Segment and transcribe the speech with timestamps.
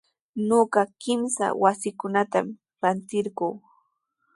[0.47, 2.51] Ñuqa kimsa wasikunatami
[2.81, 3.47] rantirquu.